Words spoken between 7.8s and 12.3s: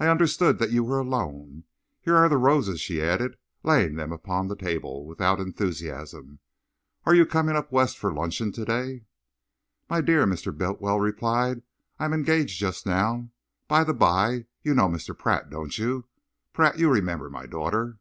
for luncheon to day?" "My dear," Mr. Bultiwell replied, "I am